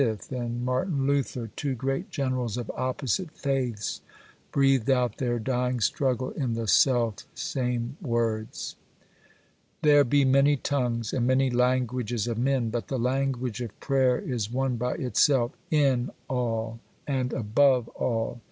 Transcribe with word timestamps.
and 0.31 0.65
Martin 0.65 1.05
Luther, 1.05 1.51
two 1.55 1.75
great 1.75 2.09
generals 2.09 2.57
of 2.57 2.71
opposite 2.75 3.29
faiths, 3.37 4.01
breathed 4.51 4.89
out 4.89 5.19
their 5.19 5.37
dying 5.37 5.79
struggle 5.79 6.31
in 6.31 6.55
the 6.55 6.67
self 6.67 7.17
same 7.35 7.95
words. 8.01 8.77
There 9.83 10.03
be 10.03 10.25
many 10.25 10.57
tongues 10.57 11.13
and 11.13 11.27
many 11.27 11.51
languages 11.51 12.25
of 12.25 12.39
men,—but 12.39 12.87
the 12.87 12.97
language 12.97 13.61
of 13.61 13.79
prayer 13.79 14.17
is 14.17 14.49
one 14.49 14.75
by 14.75 14.93
itself, 14.95 15.51
in 15.69 16.09
all 16.27 16.79
and 17.05 17.31
above 17.31 17.87
all. 17.89 18.39